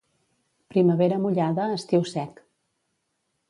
[0.75, 2.45] Primavera mullada, estiu sec.